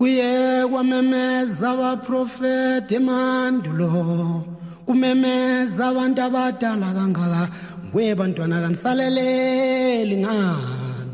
[0.00, 4.44] kuye kwamemeza abaprofeti emandulo
[4.86, 7.42] kumemeza abantu abadala kangaka
[7.86, 11.10] nguye bantwana kanisaleleli ngani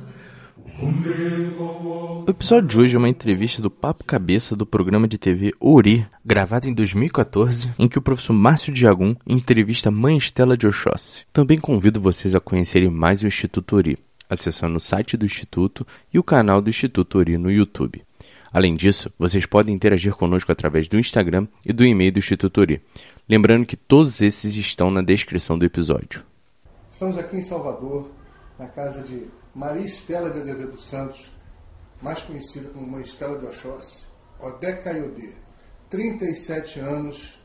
[2.27, 6.07] O episódio de hoje é uma entrevista do Papo Cabeça do programa de TV Ori,
[6.25, 11.25] gravado em 2014, em que o professor Márcio Diagum entrevista mãe Estela de Oxóssi.
[11.33, 13.99] Também convido vocês a conhecerem mais o Instituto Ori,
[14.29, 18.06] acessando o site do Instituto e o canal do Instituto Ori no YouTube.
[18.57, 22.83] Além disso, vocês podem interagir conosco através do Instagram e do e-mail do Instituto Ori.
[23.29, 26.25] Lembrando que todos esses estão na descrição do episódio.
[26.91, 28.11] Estamos aqui em Salvador,
[28.59, 31.31] na casa de Maria Estela de Azevedo Santos,
[32.01, 34.07] mais conhecida como Mãe Estela de Oxóssi,
[34.41, 35.35] Odé Caiodê,
[35.91, 37.39] 37 anos,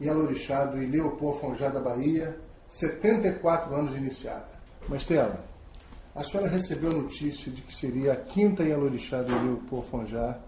[0.00, 4.46] em Alorixá do Ileupo Afonjá da Bahia, 74 anos de iniciada.
[4.88, 5.44] Mãe Estela,
[6.16, 10.40] a senhora recebeu a notícia de que seria a quinta em Alorixá do Ileupo Afonjá,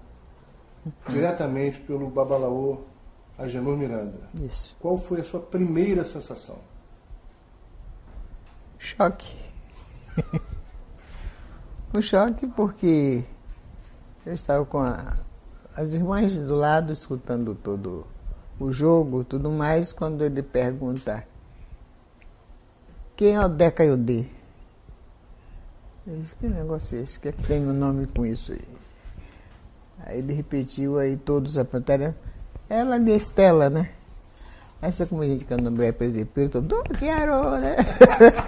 [1.08, 2.78] diretamente pelo Babalaô
[3.36, 4.18] Agenor Miranda.
[4.40, 4.76] Isso.
[4.80, 6.56] Qual foi a sua primeira sensação?
[8.78, 9.36] Choque.
[11.94, 13.24] um choque porque
[14.26, 15.16] eu estava com a-
[15.76, 18.06] as irmãs do lado escutando todo
[18.58, 21.24] o jogo, tudo mais, quando ele pergunta
[23.16, 24.26] quem é o Deca Iudê?
[26.06, 27.18] Eu disse, que negócio é esse?
[27.20, 28.64] Que tem um nome com isso aí?
[30.08, 32.14] Aí ele repetiu, aí todos apontaram,
[32.66, 33.90] ela de Estela, né?
[34.80, 37.76] Essa como a gente candomblé presepeiro, todo quero, né?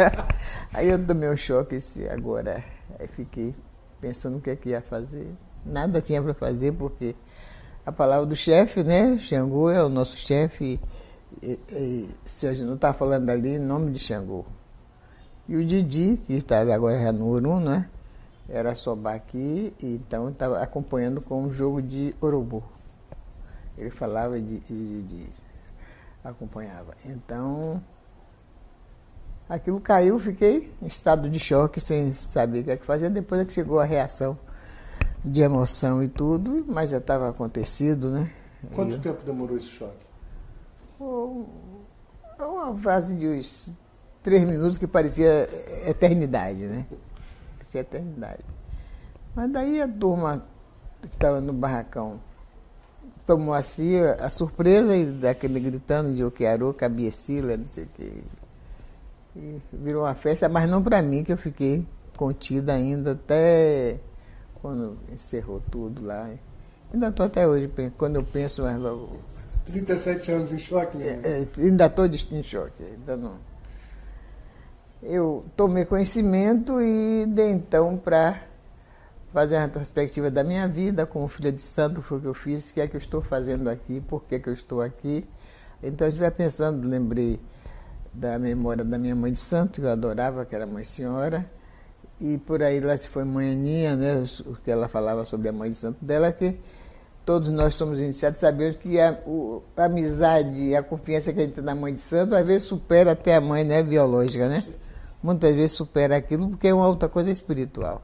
[0.72, 2.64] Aí eu tomei um choque esse agora.
[2.98, 3.52] Aí fiquei
[4.00, 5.26] pensando o que é que ia fazer.
[5.66, 7.16] Nada tinha para fazer, porque
[7.84, 9.18] a palavra do chefe, né?
[9.18, 10.80] Xangô é o nosso chefe.
[11.42, 14.44] E, e, se a gente não está falando ali, em nome de Xangô.
[15.48, 17.88] E o Didi, que está agora já no Urum, né?
[18.52, 22.64] Era sobar aqui, e então estava acompanhando com um jogo de Orobu.
[23.78, 25.28] Ele falava de, de, de
[26.24, 26.94] acompanhava.
[27.04, 27.80] Então,
[29.48, 33.08] aquilo caiu, fiquei em estado de choque, sem saber o que é que fazer.
[33.08, 34.36] Depois é que chegou a reação
[35.24, 38.32] de emoção e tudo, mas já estava acontecido, né?
[38.74, 39.96] Quanto E- tempo demorou esse choque?
[42.38, 43.72] Uma fase de uns
[44.22, 45.48] três minutos que parecia
[45.88, 46.84] eternidade, né?
[47.70, 48.44] Parecia eternidade.
[49.34, 50.44] Mas daí a turma
[51.02, 52.20] que estava no barracão
[53.24, 58.12] tomou assim a, surpresa e daquele gritando de Oquearô, Cabiecila, não sei o quê.
[59.36, 61.86] E virou uma festa, mas não para mim, que eu fiquei
[62.16, 64.00] contida ainda até
[64.60, 66.28] quando encerrou tudo lá.
[66.92, 69.16] Ainda estou até hoje, quando eu penso, mas logo
[69.66, 70.96] 37 anos em choque?
[70.96, 71.20] né?
[71.22, 73.49] é, é, ainda estou em choque, ainda não.
[75.02, 78.42] Eu tomei conhecimento e dei então para
[79.32, 82.70] fazer a retrospectiva da minha vida como filha de santo, foi o que eu fiz,
[82.70, 85.24] o que é que eu estou fazendo aqui, por que, que eu estou aqui.
[85.82, 87.40] Então a gente vai pensando, lembrei
[88.12, 91.46] da memória da minha mãe de santo, que eu adorava, que era mãe senhora,
[92.20, 95.70] e por aí lá se foi mãe né, o que ela falava sobre a mãe
[95.70, 96.58] de santo dela, que
[97.24, 101.54] todos nós somos iniciados, sabemos que a, o- a amizade a confiança que a gente
[101.54, 104.64] tem na mãe de santo, às vezes supera até a mãe né, biológica, né?
[105.22, 108.02] Muitas vezes supera aquilo porque é uma outra coisa espiritual.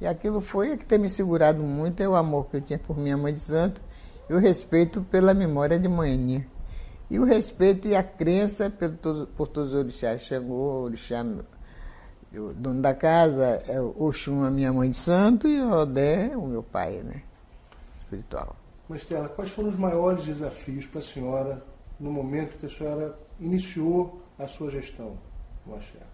[0.00, 2.98] E aquilo foi que tem me segurado muito, é o amor que eu tinha por
[2.98, 3.80] minha mãe de santo
[4.28, 6.46] e o respeito pela memória de manhinha.
[7.10, 11.24] E o respeito e a crença por todos, por todos os orixás, Xangô, orixá,
[12.34, 16.46] o dono da casa, é Oxum, a minha mãe de santo, e o Odé, o
[16.46, 17.22] meu pai, né?
[17.94, 18.56] Espiritual.
[18.88, 21.64] Mas, Stella, quais foram os maiores desafios para a senhora
[22.00, 25.16] no momento que a senhora iniciou a sua gestão
[25.66, 26.11] no Axé?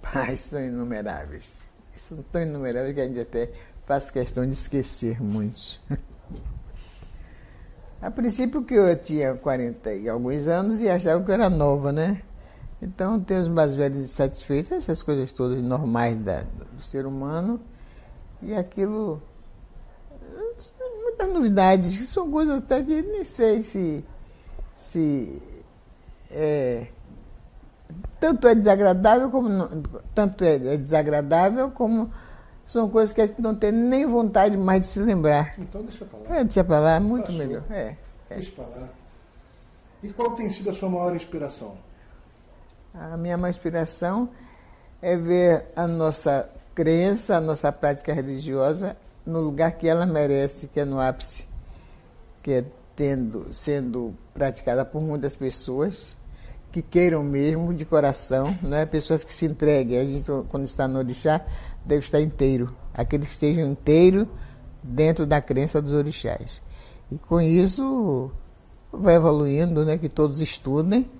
[0.00, 1.66] Pais são inumeráveis.
[1.96, 3.50] São tão inumeráveis que a gente até
[3.86, 5.80] faz questão de esquecer muitos.
[8.00, 11.90] A princípio que eu tinha 40 e alguns anos e achava que eu era nova,
[11.90, 12.22] né?
[12.80, 17.60] Então ter os mais velhos insatisfeitos, essas coisas todas normais da, do ser humano.
[18.40, 19.20] E aquilo.
[21.02, 24.04] Muitas novidades, que são coisas até que nem sei se.
[24.76, 25.42] se
[26.30, 26.86] é,
[28.18, 29.66] tanto é desagradável como
[30.14, 32.10] tanto é é desagradável como
[32.66, 35.54] são coisas que a gente não tem nem vontade mais de se lembrar.
[35.58, 36.36] Então, deixa para lá.
[36.36, 37.38] É, deixa pra lá, muito Passou.
[37.38, 37.62] melhor.
[37.70, 37.96] É.
[38.28, 38.88] Deixa para lá.
[40.02, 41.78] E qual tem sido a sua maior inspiração?
[42.92, 44.28] A minha maior inspiração
[45.00, 48.94] é ver a nossa crença, a nossa prática religiosa
[49.24, 51.48] no lugar que ela merece, que é no ápice,
[52.42, 56.17] que é tendo, sendo praticada por muitas pessoas
[56.70, 58.84] que queiram mesmo de coração, né?
[58.86, 59.98] pessoas que se entreguem.
[59.98, 61.44] A gente, quando está no orixá,
[61.84, 62.74] deve estar inteiro.
[62.92, 64.26] Aqueles que estejam inteiros
[64.82, 66.62] dentro da crença dos orixás.
[67.10, 68.30] E com isso
[68.92, 71.10] vai evoluindo, né, que todos estudem.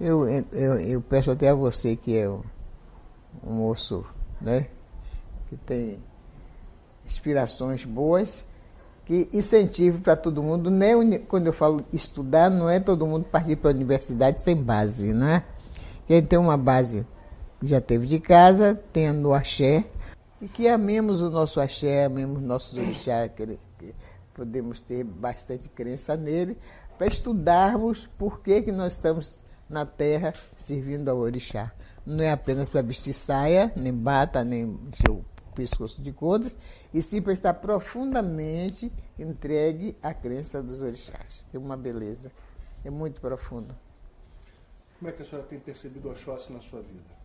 [0.00, 2.42] Eu, eu, eu peço até a você que é um,
[3.42, 4.04] um moço
[4.40, 4.68] né,
[5.48, 5.98] que tem
[7.04, 8.44] inspirações boas,
[9.08, 10.70] que incentive para todo mundo.
[10.70, 15.14] Nem quando eu falo estudar, não é todo mundo partir para a universidade sem base,
[15.14, 15.44] não é?
[16.06, 17.06] Quem tem uma base
[17.62, 19.86] já teve de casa, tendo o axé,
[20.42, 23.58] e que amemos o nosso axé, amemos nossos orixás, que,
[24.34, 26.58] podemos ter bastante crença nele,
[26.98, 29.38] para estudarmos por que, que nós estamos
[29.68, 31.72] na terra servindo ao orixá.
[32.04, 36.54] Não é apenas para vestir saia, nem bata, nem encher o pescoço de contas,
[36.92, 41.44] e sim para estar profundamente entregue à crença dos orixás.
[41.52, 42.32] É uma beleza.
[42.84, 43.74] É muito profundo.
[44.98, 47.18] Como é que a senhora tem percebido o Oxóssi na sua vida?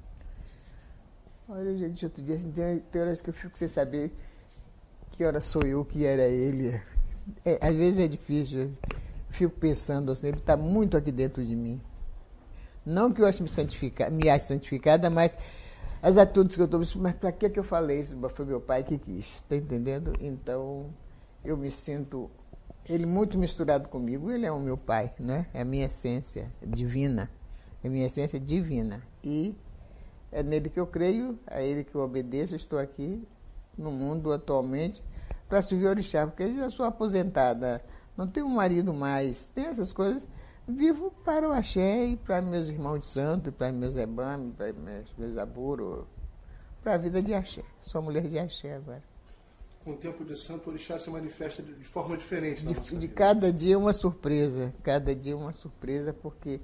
[1.48, 4.12] Olha, eu já disse outro dia, assim, tem, tem horas que eu fico sem saber
[5.12, 6.82] que hora sou eu, que era ele.
[7.46, 8.72] É, às vezes é difícil, eu
[9.30, 11.82] fico pensando assim, ele está muito aqui dentro de mim.
[12.86, 15.38] Não que eu ache me, santificar, me ache santificada, mas
[16.04, 18.20] as atitudes que eu estou mas para que, que eu falei isso?
[18.34, 20.14] Foi meu pai que quis, está entendendo?
[20.20, 20.94] Então,
[21.46, 22.30] eu me sinto,
[22.86, 25.48] ele muito misturado comigo, ele é o meu pai, né?
[25.54, 27.32] é a minha essência divina,
[27.82, 29.02] é a minha essência divina.
[29.24, 29.56] E
[30.30, 32.54] é nele que eu creio, é ele que eu obedeço.
[32.54, 33.26] Estou aqui
[33.78, 35.02] no mundo atualmente
[35.48, 37.82] para servir o orixá, porque eu já sou aposentada,
[38.18, 40.28] não tenho um marido mais, tem essas coisas.
[40.68, 45.14] Vivo para o axé e para meus irmãos de santo, para meus ebames, para meus,
[45.18, 46.06] meus aburos,
[46.82, 47.64] para a vida de axé.
[47.82, 49.04] Sou mulher de axé agora.
[49.84, 52.66] Com o tempo de santo, o orixá se manifesta de, de forma diferente.
[52.66, 56.62] De, de cada dia uma surpresa, cada dia uma surpresa, porque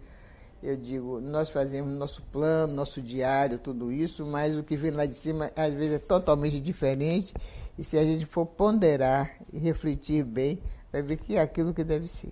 [0.64, 5.06] eu digo, nós fazemos nosso plano, nosso diário, tudo isso, mas o que vem lá
[5.06, 7.34] de cima às vezes é totalmente diferente.
[7.78, 10.58] E se a gente for ponderar e refletir bem,
[10.90, 12.32] vai ver que é aquilo que deve ser.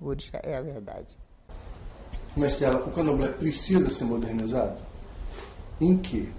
[0.00, 1.16] O orixá é a verdade.
[2.36, 4.78] Mas que ela, o candomblé precisa ser modernizado?
[5.80, 6.30] Em que?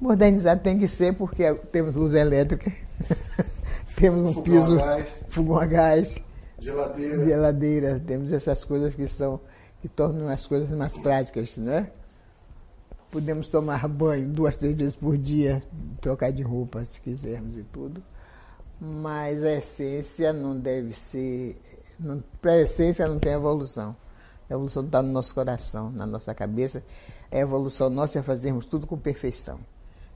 [0.00, 2.72] Modernizado tem que ser porque temos luz elétrica,
[3.96, 5.08] temos um fogão piso, a gás.
[5.28, 6.20] fogão a gás
[6.58, 7.24] Geladeira.
[7.24, 8.00] Geladeira.
[8.00, 9.40] Temos essas coisas que são
[9.80, 11.90] que tornam as coisas mais práticas, né?
[13.10, 15.62] Podemos tomar banho duas, três vezes por dia,
[16.00, 18.02] trocar de roupa se quisermos e tudo.
[18.80, 21.60] Mas a essência não deve ser.
[22.40, 23.96] Para a essência não tem evolução.
[24.48, 26.82] A evolução está no nosso coração, na nossa cabeça.
[27.30, 29.58] A evolução nossa é fazermos tudo com perfeição.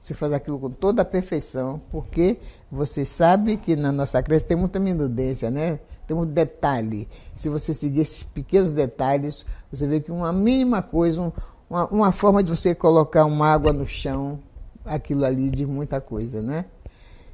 [0.01, 2.39] Você faz aquilo com toda a perfeição, porque
[2.71, 5.79] você sabe que na nossa crença tem muita minudência, né?
[6.07, 7.07] Tem muito detalhe.
[7.35, 11.31] Se você seguir esses pequenos detalhes, você vê que uma mínima coisa,
[11.69, 14.39] uma, uma forma de você colocar uma água no chão,
[14.83, 16.65] aquilo ali de muita coisa, né?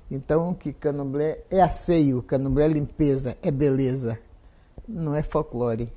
[0.09, 4.17] Então, que candomblé é asseio, candomblé é limpeza, é beleza.
[4.87, 5.91] Não é folclore,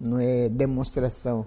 [0.00, 1.46] não é demonstração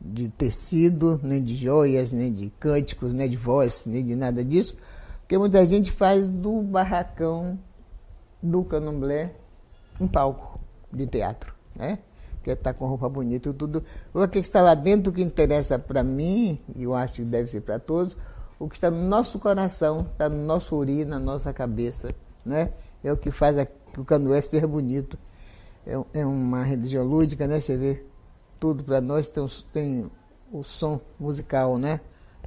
[0.00, 4.76] de tecido, nem de joias, nem de cânticos, nem de voz, nem de nada disso,
[5.20, 7.58] porque muita gente faz do barracão
[8.42, 9.32] do candomblé
[10.00, 10.60] um palco
[10.92, 11.98] de teatro, né?
[12.42, 13.82] Quer estar tá com roupa bonita e tudo.
[14.14, 17.62] O que está lá dentro que interessa para mim, e eu acho que deve ser
[17.62, 18.16] para todos,
[18.58, 22.14] o que está no nosso coração, está no nosso uri, na nossa cabeça,
[22.44, 22.72] né?
[23.04, 23.56] É o que faz
[23.96, 25.18] o candomblé ser bonito.
[25.86, 27.60] É, é uma religião lúdica, né?
[27.60, 28.04] Você vê
[28.58, 30.10] tudo para nós tem, tem
[30.50, 32.00] o som musical, né?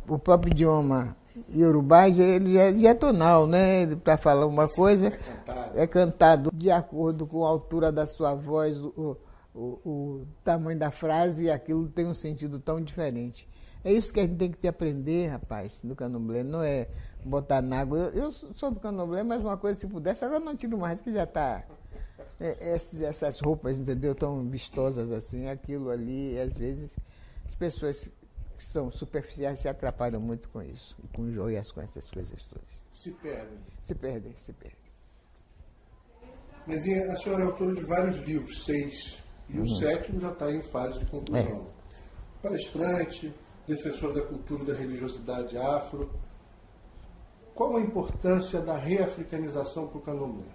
[0.08, 1.16] O próprio idioma
[1.56, 3.96] Yorubá, ele já, já é tonal, né?
[3.98, 5.80] Para falar uma coisa, é cantado.
[5.80, 6.52] é cantado.
[6.54, 9.18] de acordo com a altura da sua voz, o,
[9.54, 13.48] o, o, tamanho da frase, e aquilo tem um sentido tão diferente.
[13.84, 16.44] É isso que a gente tem que aprender, rapaz, do candomblé.
[16.44, 16.88] Não é
[17.24, 17.98] botar na água.
[17.98, 21.14] Eu, eu sou do candomblé, mas uma coisa, se pudesse, agora não tiro mais, que
[21.14, 21.64] já está
[22.40, 24.16] é, essas roupas, entendeu?
[24.16, 26.98] Tão vistosas assim, aquilo ali, às vezes
[27.46, 28.12] as pessoas
[28.58, 32.80] que são superficiais se atrapalham muito com isso, com joias, com essas coisas todas.
[32.94, 33.58] Se perdem.
[33.82, 34.90] Se perdem, se perdem.
[36.68, 39.64] Mas a senhora é autora de vários livros, seis, e uhum.
[39.64, 41.68] o sétimo já está em fase de conclusão.
[41.68, 42.42] É.
[42.42, 43.34] Palestrante,
[43.70, 46.12] defensor da cultura e da religiosidade afro.
[47.54, 50.48] Qual a importância da reafricanização para o candomblé?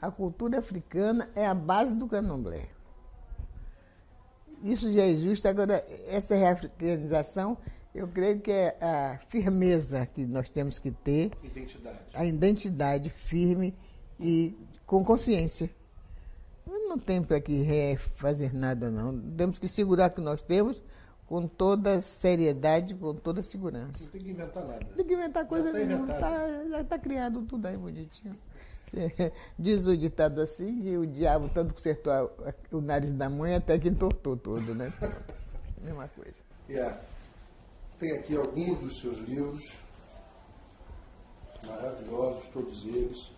[0.00, 2.68] A cultura africana é a base do candomblé.
[4.62, 5.46] Isso já é justo.
[5.46, 7.58] Agora, essa reafricanização,
[7.94, 11.32] eu creio que é a firmeza que nós temos que ter.
[11.42, 11.98] Identidade.
[12.14, 13.76] A identidade firme
[14.18, 14.56] e
[14.86, 15.68] com consciência.
[16.66, 19.20] Não tem para que fazer nada, não.
[19.36, 20.80] Temos que segurar o que nós temos
[21.26, 24.04] com toda seriedade, com toda segurança.
[24.04, 24.86] Não tem que inventar nada.
[24.88, 26.04] Não tem que inventar coisa tá nenhuma.
[26.04, 26.20] inventado.
[26.20, 28.36] Tá, já está criado tudo aí bonitinho.
[29.58, 33.56] Diz o ditado assim, e o diabo tanto consertou a- a- o nariz da mãe
[33.56, 34.92] até que entortou todo, né?
[35.82, 36.36] Mesma coisa.
[36.68, 36.96] Yeah.
[37.98, 39.64] Tem aqui alguns dos seus livros,
[41.66, 43.30] maravilhosos, todos eles.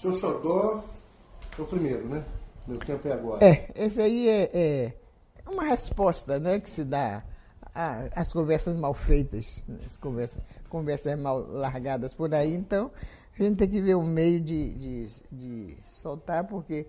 [0.00, 0.84] Seu Xodó
[1.58, 2.24] é o primeiro, né?
[2.66, 3.44] Meu tempo é agora.
[3.44, 4.92] É, esse aí é, é
[5.46, 7.24] uma resposta né, que se dá
[8.14, 12.54] às conversas mal feitas, as conversas, conversas mal largadas por aí.
[12.54, 12.90] Então,
[13.38, 16.86] a gente tem que ver um meio de, de, de soltar, porque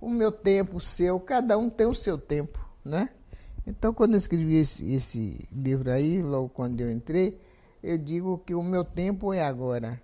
[0.00, 3.10] o meu tempo, o seu, cada um tem o seu tempo, né?
[3.66, 7.40] Então, quando eu escrevi esse, esse livro aí, logo quando eu entrei,
[7.82, 10.00] eu digo que o meu tempo é agora.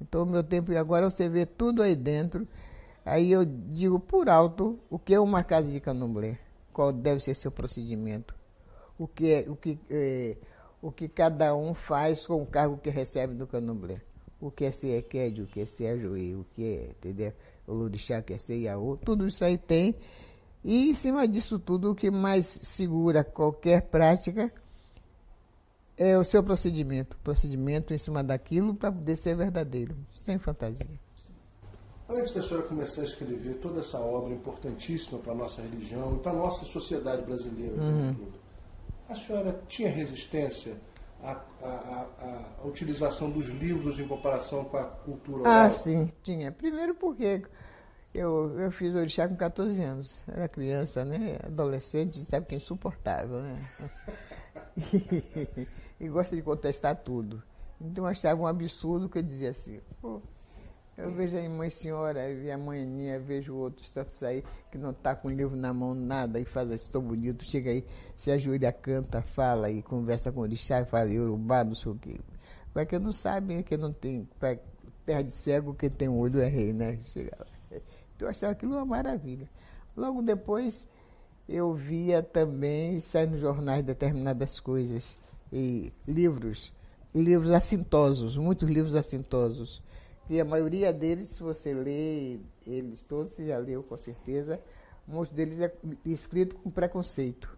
[0.00, 2.48] Então, o meu tempo é agora, você vê tudo aí dentro.
[3.04, 6.38] Aí eu digo por alto o que é uma casa de candomblé,
[6.74, 8.34] qual deve ser seu procedimento,
[8.98, 10.36] o que, é, o que, é,
[10.82, 14.02] o que cada um faz com o cargo que recebe do candomblé.
[14.40, 17.32] O que é ser Eked, o que é ser Ajoí, o que é, entendeu?
[17.66, 19.94] O Lorixá, o que é ser Iaô, tudo isso aí tem.
[20.62, 24.52] E em cima disso tudo, o que mais segura qualquer prática
[25.96, 27.16] é o seu procedimento.
[27.22, 31.03] Procedimento em cima daquilo para poder ser verdadeiro, sem fantasia.
[32.08, 36.18] Antes da senhora começar a escrever toda essa obra importantíssima para a nossa religião e
[36.18, 38.34] para a nossa sociedade brasileira um todo,
[39.08, 40.76] a senhora tinha resistência
[41.22, 41.32] à,
[41.62, 41.66] à-
[42.20, 45.52] à- à utilização dos livros em comparação com a cultura oral?
[45.66, 46.52] Ah, sim, tinha.
[46.52, 47.42] Primeiro porque
[48.12, 50.22] eu, eu fiz orixá com 14 anos.
[50.28, 51.38] Era criança, né?
[51.42, 53.58] Adolescente, sabe que é insuportável, né?
[54.76, 55.66] E,
[56.04, 57.42] e gosta de contestar tudo.
[57.80, 60.20] Então eu achava um absurdo que eu dizia assim, pô,
[60.96, 64.92] eu vejo aí mãe senhora, vi a mãe Aninha, vejo outros tantos aí que não
[64.92, 67.84] tá com livro na mão, nada, e faz assim tão bonito, chega aí,
[68.16, 71.94] se ajoelha, canta, fala e conversa com o orixá, e fala Yorubá, não sei o
[71.96, 72.20] quê.
[72.72, 74.28] Vai que não sabe, que não tem,
[75.04, 76.98] terra de cego, quem tem olho é rei, né?
[77.02, 77.46] Chega lá.
[78.16, 79.50] Então eu achava aquilo uma maravilha.
[79.96, 80.86] Logo depois
[81.48, 85.18] eu via também sair nos jornais determinadas coisas
[85.52, 86.72] e livros,
[87.12, 89.82] livros assintosos, muitos livros assintosos.
[90.28, 94.60] E a maioria deles, se você lê eles todos, você já leu com certeza,
[95.06, 95.72] muitos deles é
[96.04, 97.54] escrito com preconceito.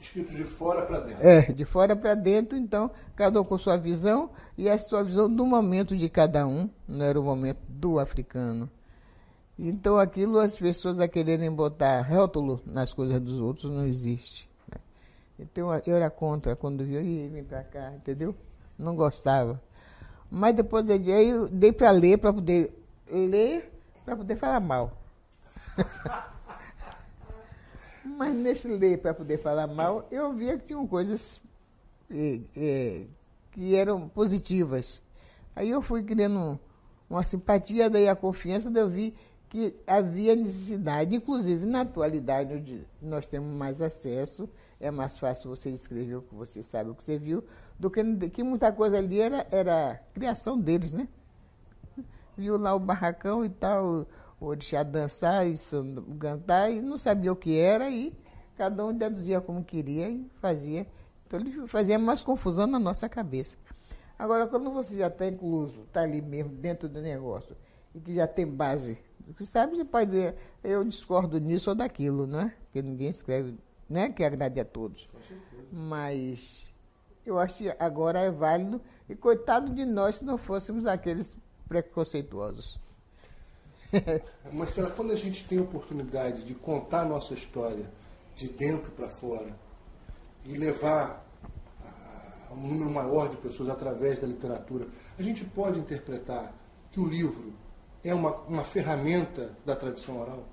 [0.00, 1.26] Escrito de fora para dentro.
[1.26, 5.28] É, de fora para dentro, então, cada um com sua visão e a sua visão
[5.28, 8.70] do momento de cada um, não era o momento do africano.
[9.58, 14.48] Então, aquilo as pessoas a quererem botar rótulo nas coisas dos outros não existe.
[14.70, 14.78] né?
[15.38, 18.34] Então, eu era contra quando viu e vim para cá, entendeu?
[18.78, 19.60] Não gostava.
[20.30, 22.72] Mas depois dei- eu dei para ler, para poder
[23.10, 23.72] ler,
[24.04, 24.92] para poder falar mal.
[28.04, 31.40] Mas nesse ler para poder falar mal, eu via que tinham coisas
[32.10, 33.04] eh, eh,
[33.52, 35.00] que eram positivas.
[35.54, 36.58] Aí eu fui criando
[37.08, 39.14] uma simpatia, daí a confiança, daí eu vi
[39.48, 44.48] que havia necessidade, inclusive na atualidade, onde nós temos mais acesso,
[44.80, 47.42] é mais fácil você escrever o que você sabe, o que você viu,
[47.78, 51.08] do que, que muita coisa ali era, era criação deles, né?
[52.38, 54.06] viu lá o barracão e tal,
[54.40, 55.54] o orixá dançar e
[56.18, 58.16] cantar, e não sabia o que era, e
[58.56, 60.86] cada um deduzia como queria e fazia.
[61.26, 63.56] Então ele fazia mais confusão na nossa cabeça.
[64.16, 67.56] Agora, quando você já está incluso, está ali mesmo dentro do negócio,
[67.94, 68.98] e que já tem base,
[69.36, 72.54] você sabe, você pode dizer, eu discordo nisso ou daquilo, né?
[72.64, 73.56] Porque ninguém escreve,
[73.88, 74.10] né?
[74.10, 75.08] Que agrade a todos.
[75.70, 76.72] Mas
[77.26, 81.36] eu acho que agora é válido, e coitado de nós se não fôssemos aqueles
[81.68, 82.80] preconceituosos.
[84.52, 87.90] Mas, senhora, quando a gente tem a oportunidade de contar a nossa história
[88.34, 89.54] de dentro para fora
[90.44, 91.26] e levar
[92.50, 94.86] a um número maior de pessoas através da literatura,
[95.18, 96.54] a gente pode interpretar
[96.90, 97.52] que o livro
[98.08, 100.44] é uma, uma ferramenta da tradição oral?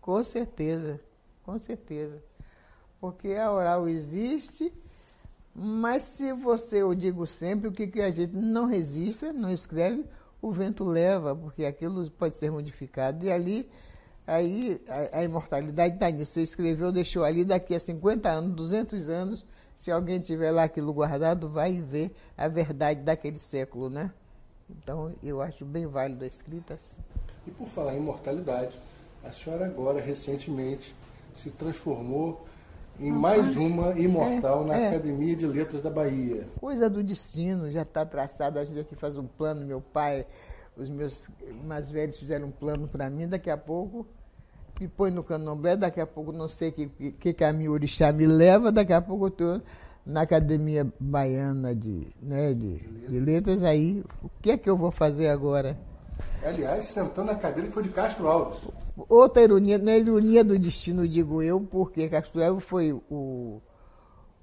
[0.00, 1.00] Com certeza,
[1.44, 2.22] com certeza.
[3.00, 4.72] Porque a oral existe,
[5.54, 10.04] mas se você, eu digo sempre, o que, que a gente não resiste, não escreve,
[10.40, 13.24] o vento leva, porque aquilo pode ser modificado.
[13.24, 13.68] E ali,
[14.26, 16.32] aí a, a imortalidade está nisso.
[16.32, 19.44] Você escreveu, deixou ali, daqui a 50 anos, 200 anos,
[19.76, 24.12] se alguém tiver lá aquilo guardado, vai ver a verdade daquele século, né?
[24.78, 26.76] Então, eu acho bem válido a escrita.
[27.46, 28.78] E por falar em imortalidade,
[29.24, 30.94] a senhora agora, recentemente,
[31.34, 32.46] se transformou
[32.98, 34.88] em mais uma imortal é, na é.
[34.88, 36.46] Academia de Letras da Bahia.
[36.60, 38.58] Coisa do destino, já está traçado.
[38.58, 40.26] A gente aqui faz um plano, meu pai,
[40.76, 41.28] os meus
[41.64, 43.28] mais velhos fizeram um plano para mim.
[43.28, 44.06] Daqui a pouco
[44.80, 48.26] me põe no candomblé, daqui a pouco não sei que, que caminho o orixá me
[48.26, 49.62] leva, daqui a pouco eu estou
[50.04, 54.90] na Academia Baiana de, né, de, de Letras, aí o que é que eu vou
[54.90, 55.78] fazer agora?
[56.44, 58.60] Aliás, sentando na cadeira que foi de Castro Alves.
[59.08, 63.60] Outra ironia, não é ironia do destino, digo eu, porque Castro Alves foi o,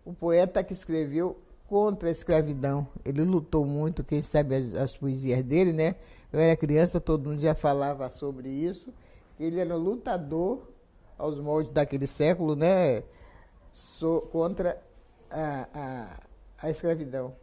[0.05, 1.37] o poeta que escreveu
[1.67, 2.87] contra a escravidão.
[3.05, 5.95] Ele lutou muito, quem sabe as, as poesias dele, né?
[6.31, 8.93] Eu era criança, todo mundo já falava sobre isso.
[9.39, 10.67] Ele era lutador
[11.17, 13.03] aos moldes daquele século, né?
[13.73, 14.81] So, contra
[15.29, 17.35] a, a, a escravidão.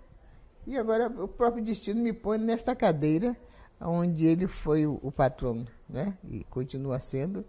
[0.67, 3.37] E agora o próprio destino me põe nesta cadeira
[3.81, 6.17] onde ele foi o, o patrono, né?
[6.29, 7.45] E continua sendo.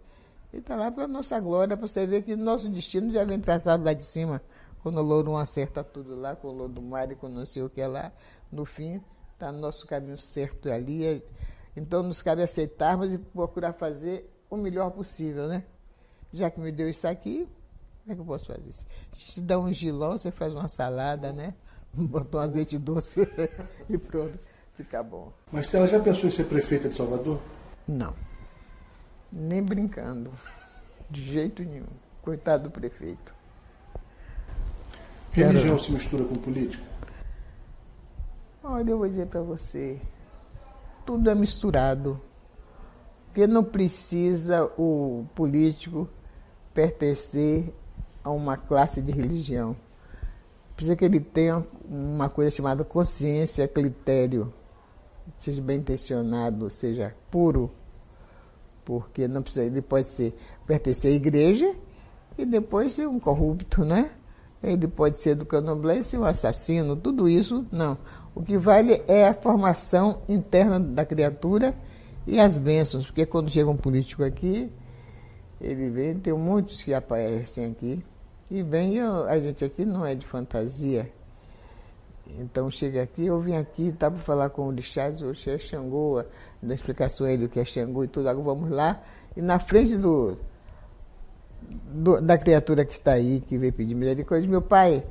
[0.52, 3.84] E está lá para nossa glória, para você ver que nosso destino já vem traçado
[3.84, 4.40] lá de cima,
[4.82, 7.62] quando o louro acerta tudo lá, com o louro do mar e com não sei
[7.62, 8.12] o que é lá,
[8.50, 9.02] no fim
[9.34, 11.22] está no nosso caminho certo ali.
[11.76, 15.64] Então nos cabe aceitarmos e procurar fazer o melhor possível, né?
[16.32, 17.48] Já que me deu isso aqui,
[18.08, 18.86] como é que eu posso fazer isso?
[19.12, 21.52] Se dá um giló, você faz uma salada, né?
[21.92, 23.20] Botou um azeite doce
[23.88, 24.38] e pronto,
[24.74, 25.30] fica bom.
[25.52, 27.38] Mas ela já pensou em ser prefeita de Salvador?
[27.86, 28.14] Não.
[29.30, 30.32] Nem brincando.
[31.10, 31.86] De jeito nenhum.
[32.22, 33.34] Coitado do prefeito.
[35.32, 35.82] Religião Quero...
[35.82, 36.84] se mistura com política?
[38.62, 40.00] Olha, eu vou dizer para você.
[41.04, 42.20] Tudo é misturado.
[43.26, 46.08] Porque não precisa o político
[46.72, 47.72] pertencer
[48.28, 49.74] a uma classe de religião.
[50.76, 54.52] Precisa que ele tenha uma coisa chamada consciência, critério,
[55.36, 57.70] seja bem intencionado, seja puro,
[58.84, 60.34] porque não precisa, ele pode ser
[60.66, 61.74] pertencer à igreja
[62.36, 64.10] e depois ser um corrupto, né?
[64.62, 67.96] Ele pode ser do candomblé e ser um assassino, tudo isso não.
[68.34, 71.74] O que vale é a formação interna da criatura
[72.26, 74.70] e as bênçãos, porque quando chega um político aqui,
[75.60, 78.04] ele vem, tem muitos que aparecem aqui,
[78.50, 81.10] e vem, a gente aqui não é de fantasia.
[82.38, 86.22] Então chega aqui, eu vim aqui, tá para falar com o Lixás, o Xé Xangô,
[86.62, 89.02] da explicação ele o que é Xangô e tudo, agora vamos lá.
[89.36, 90.36] E na frente do,
[91.90, 95.04] do, da criatura que está aí, que veio pedir misericórdia, meu pai,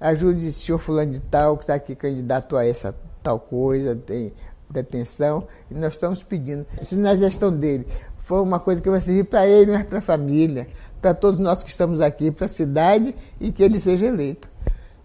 [0.00, 4.32] ajude o senhor fulano de tal, que está aqui candidato a essa tal coisa, tem
[4.72, 7.86] pretensão, e nós estamos pedindo, se na gestão dele
[8.24, 10.66] for uma coisa que vai servir para ele, mas para a família,
[11.00, 14.50] para todos nós que estamos aqui, para a cidade e que ele seja eleito.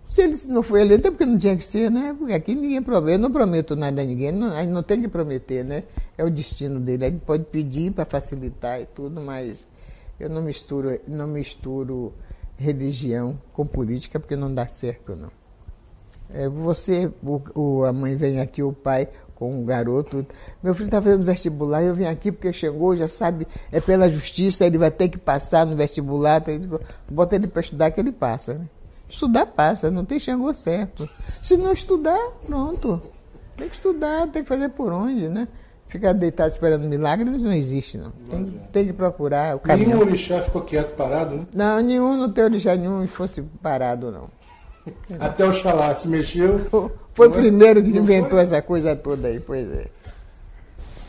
[0.09, 2.15] Se ele não foi eleito é porque não tinha que ser, né?
[2.17, 5.01] Porque aqui ninguém promete, eu não prometo nada a ninguém, não, a gente não tem
[5.01, 5.83] que prometer, né?
[6.17, 7.05] É o destino dele.
[7.05, 9.67] A gente pode pedir para facilitar e tudo, mas
[10.19, 12.13] eu não misturo, não misturo
[12.57, 15.29] religião com política porque não dá certo, não.
[16.31, 20.25] É, você, o, o, a mãe vem aqui, o pai, com um garoto.
[20.61, 24.65] Meu filho está fazendo vestibular, eu vim aqui porque chegou, já sabe, é pela justiça,
[24.65, 26.43] ele vai ter que passar no vestibular.
[27.09, 28.55] Bota ele para estudar que ele passa.
[28.55, 28.65] Né?
[29.07, 31.09] Estudar passa, não tem Xangô certo.
[31.41, 33.01] Se não estudar, pronto.
[33.57, 35.47] Tem que estudar, tem que fazer por onde, né?
[35.87, 38.11] Ficar deitado esperando milagres não existe, não.
[38.29, 39.89] Tem, tem que procurar o caminho.
[39.89, 41.47] Nenhum orixá ficou quieto, parado, né?
[41.53, 44.29] Não, nenhum, não tem orixá nenhum fosse parado, não.
[45.19, 46.59] Até o Xalá se mexeu.
[47.13, 48.41] Foi o primeiro que inventou foi?
[48.41, 49.87] essa coisa toda aí, pois é.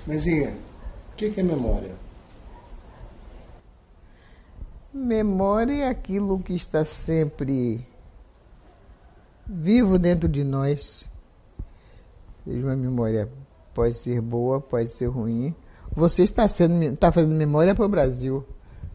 [0.07, 0.53] Mesinha,
[1.13, 1.95] o que, que é memória?
[4.93, 7.87] Memória é aquilo que está sempre
[9.47, 11.09] vivo dentro de nós.
[12.45, 13.29] Seja uma memória,
[13.73, 15.55] pode ser boa, pode ser ruim.
[15.95, 18.45] Você está, sendo, está fazendo memória para o Brasil.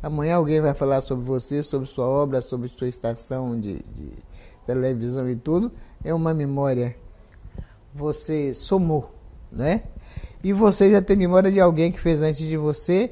[0.02, 4.12] Amanhã alguém vai falar sobre você, sobre sua obra, sobre sua estação de, de
[4.66, 5.72] televisão e tudo,
[6.04, 6.96] é uma memória.
[7.94, 9.14] Você somou,
[9.52, 9.84] né?
[10.44, 13.12] E você já tem memória de alguém que fez antes de você.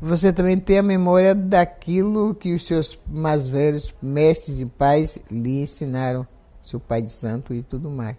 [0.00, 5.62] Você também tem a memória daquilo que os seus mais velhos mestres e pais lhe
[5.62, 6.26] ensinaram,
[6.64, 8.16] seu pai de santo e tudo mais.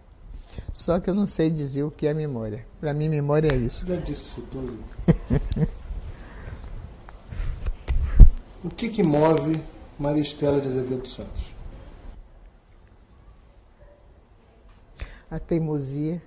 [0.71, 2.65] Só que eu não sei dizer o que é memória.
[2.79, 3.85] Para mim, memória é isso.
[3.85, 4.79] Já disse isso tudo.
[8.63, 9.61] o que, que move
[9.99, 11.52] Maristela de Azevedo Santos?
[15.33, 16.21] A teimosia,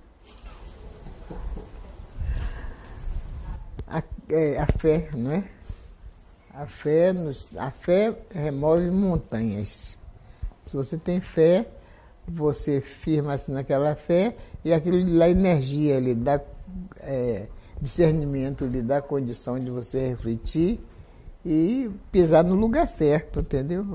[3.87, 5.45] a, é, a fé, não é?
[6.53, 9.97] A fé, nos, a fé remove montanhas.
[10.61, 11.69] Se você tem fé,
[12.27, 16.41] você firma-se naquela fé e aquilo lhe dá energia, lhe dá
[16.99, 17.47] é,
[17.81, 20.81] discernimento, lhe dá condição de você refletir
[21.45, 23.85] e pisar no lugar certo, entendeu?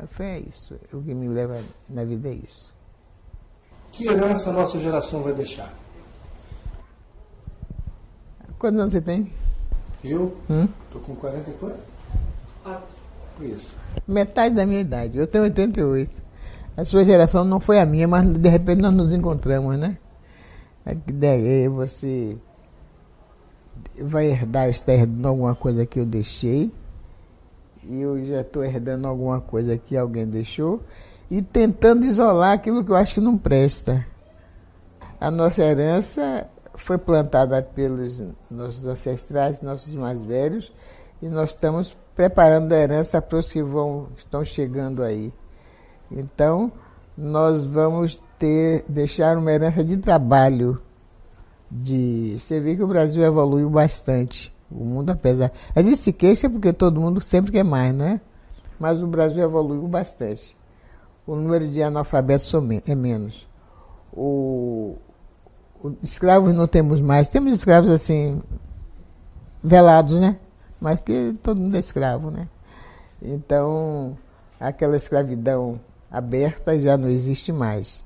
[0.00, 0.78] A fé é isso.
[0.92, 2.72] O que me leva na vida é isso.
[3.92, 5.72] Que herança a nossa geração vai deixar?
[8.58, 9.30] Quantos anos você tem?
[10.04, 10.36] Eu?
[10.48, 10.68] Hum?
[10.92, 11.76] Tô com 44.
[13.40, 13.74] Isso.
[14.06, 15.18] Metade da minha idade.
[15.18, 16.10] Eu tenho 88.
[16.76, 19.98] A sua geração não foi a minha, mas de repente nós nos encontramos, né?
[20.84, 22.36] A ideia é você
[23.98, 26.70] vai herdar, está herdando alguma coisa que eu deixei.
[27.84, 30.82] E eu já estou herdando alguma coisa que alguém deixou.
[31.30, 34.04] E tentando isolar aquilo que eu acho que não presta.
[35.20, 40.72] A nossa herança foi plantada pelos nossos ancestrais, nossos mais velhos,
[41.22, 45.32] e nós estamos preparando a herança para os que vão, estão chegando aí.
[46.10, 46.72] Então,
[47.16, 50.80] nós vamos ter, deixar uma herança de trabalho.
[51.70, 54.52] De, você vê que o Brasil evoluiu bastante.
[54.70, 55.52] O mundo, apesar.
[55.74, 58.20] A gente se queixa porque todo mundo sempre quer mais, não é?
[58.78, 60.56] Mas o Brasil evoluiu bastante.
[61.26, 62.52] O número de analfabetos
[62.86, 63.48] é menos.
[64.12, 64.96] O,
[66.02, 67.28] escravos não temos mais.
[67.28, 68.40] Temos escravos assim,
[69.62, 70.36] velados, né?
[70.80, 72.48] Mas que todo mundo é escravo, né?
[73.22, 74.16] Então,
[74.58, 75.78] aquela escravidão
[76.10, 78.02] aberta já não existe mais.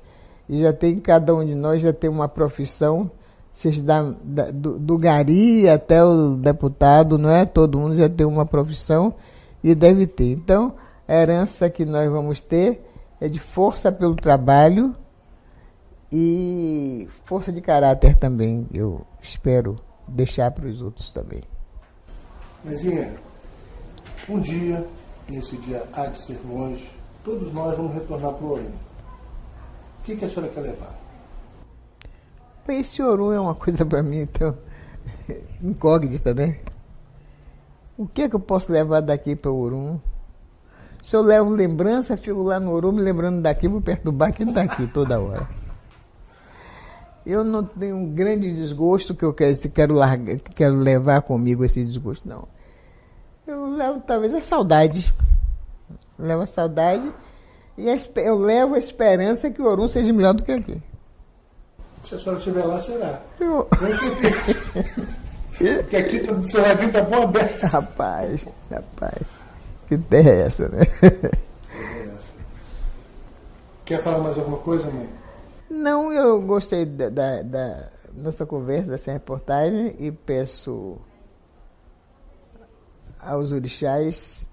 [0.49, 3.11] E já tem, cada um de nós já tem uma profissão,
[3.53, 7.45] seja da, da, do, do gari até o deputado, não é?
[7.45, 9.15] Todo mundo já tem uma profissão
[9.63, 10.33] e deve ter.
[10.33, 10.75] Então,
[11.07, 12.85] a herança que nós vamos ter
[13.25, 14.95] é de força pelo trabalho,
[16.13, 21.43] e força de caráter também, eu espero deixar para os outros também.
[22.63, 23.15] Mezinha,
[24.29, 24.87] um dia,
[25.27, 28.67] nesse dia há de ser longe, todos nós vamos retornar para o Orim.
[28.67, 30.95] O que, que a senhora quer levar?
[32.69, 34.55] Esse Orum é uma coisa para mim, então,
[35.63, 36.61] incógnita, né?
[37.97, 39.99] O que é que eu posso levar daqui para o Orum?
[41.05, 44.63] Se eu levo lembrança, fico lá no Orum me lembrando daqui, vou perturbar quem está
[44.63, 45.47] aqui toda hora.
[47.27, 51.85] Eu não tenho um grande desgosto que eu quero, quero, largar, quero levar comigo esse
[51.85, 52.49] desgosto, não.
[53.47, 55.13] Eu levo talvez a saudade.
[56.19, 57.13] Eu levo a saudade
[57.77, 57.87] e
[58.17, 60.83] eu levo a esperança que o Orum seja melhor do que aqui.
[62.03, 63.21] Se a senhora estiver lá, será.
[63.39, 63.65] Eu...
[63.65, 64.59] Com certeza.
[65.83, 67.63] Porque aqui do seu ladinho tá bom aberto.
[67.65, 69.34] Rapaz, rapaz.
[69.89, 70.83] Que terra é essa, né?
[71.03, 71.07] É
[72.15, 72.35] essa.
[73.85, 75.09] Quer falar mais alguma coisa, mãe?
[75.69, 80.99] Não, eu gostei da, da, da nossa conversa, dessa reportagem, e peço
[83.21, 84.47] aos orixás,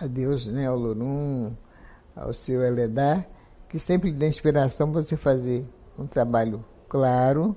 [0.00, 1.54] a Deus, né, ao Lorum,
[2.16, 3.26] ao seu Eledar,
[3.68, 5.64] que sempre dê inspiração para você fazer
[5.98, 7.54] um trabalho claro,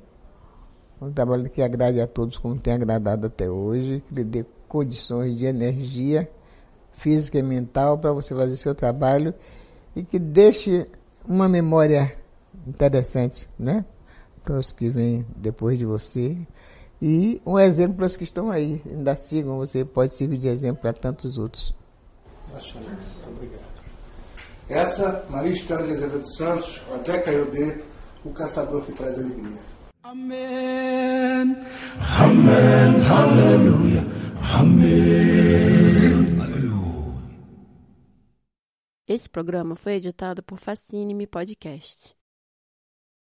[1.02, 5.38] um trabalho que agrade a todos como tem agradado até hoje, que lhe dê condições
[5.38, 6.30] de energia
[6.96, 9.34] física e mental para você fazer seu trabalho
[9.96, 10.88] e que deixe
[11.28, 12.16] uma memória
[12.68, 13.86] interessante, né?
[14.44, 16.38] Para os que vêm depois de você.
[17.02, 20.82] E um exemplo para os que estão aí, ainda sigam, você pode servir de exemplo
[20.82, 21.76] para tantos outros.
[22.52, 23.66] Muito obrigado.
[24.70, 27.78] Essa, Maria Estela de Azevedo Santos, até caiu de
[28.24, 29.58] o caçador que traz alegria.
[30.04, 31.58] Amém.
[32.20, 33.06] Amém.
[33.08, 34.04] Aleluia.
[34.60, 36.35] Amém.
[39.08, 42.15] Esse programa foi editado por Fascine-me Podcast.